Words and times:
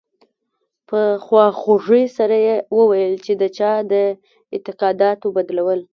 په 0.89 0.99
خواخوږۍ 1.25 2.05
سره 2.17 2.35
یې 2.45 2.55
وویل 2.77 3.13
چې 3.25 3.33
د 3.41 3.43
چا 3.57 3.71
د 3.91 3.93
اعتقاداتو 4.55 5.27
بدلول. 5.35 5.81